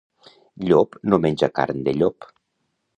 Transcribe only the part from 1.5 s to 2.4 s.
carn de llop.